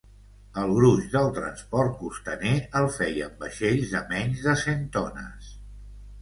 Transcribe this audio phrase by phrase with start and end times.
[0.59, 5.55] El gruix del transport costaner el feien vaixells de menys de cent tones.